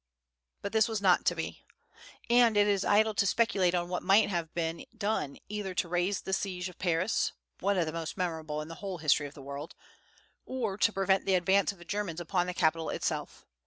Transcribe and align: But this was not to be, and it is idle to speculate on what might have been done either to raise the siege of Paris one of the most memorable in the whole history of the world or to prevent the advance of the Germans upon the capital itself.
But 0.63 0.71
this 0.73 0.87
was 0.87 0.99
not 0.99 1.25
to 1.25 1.35
be, 1.35 1.63
and 2.27 2.57
it 2.57 2.67
is 2.67 2.83
idle 2.83 3.13
to 3.13 3.25
speculate 3.27 3.75
on 3.75 3.87
what 3.87 4.01
might 4.01 4.29
have 4.31 4.51
been 4.55 4.83
done 4.97 5.37
either 5.47 5.75
to 5.75 5.87
raise 5.87 6.21
the 6.21 6.33
siege 6.33 6.69
of 6.69 6.79
Paris 6.79 7.33
one 7.59 7.77
of 7.77 7.85
the 7.85 7.93
most 7.93 8.17
memorable 8.17 8.61
in 8.63 8.67
the 8.67 8.73
whole 8.81 8.97
history 8.97 9.27
of 9.27 9.35
the 9.35 9.43
world 9.43 9.75
or 10.43 10.75
to 10.75 10.91
prevent 10.91 11.27
the 11.27 11.35
advance 11.35 11.71
of 11.71 11.77
the 11.77 11.85
Germans 11.85 12.19
upon 12.19 12.47
the 12.47 12.55
capital 12.55 12.89
itself. 12.89 13.45